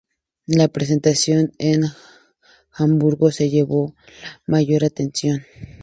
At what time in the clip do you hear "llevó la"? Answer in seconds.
3.51-4.53